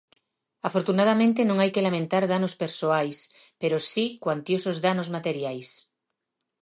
[0.67, 3.17] Afortunadamente non hai que lamentar danos persoais,
[3.61, 5.69] pero si cuantiosos danos materiais.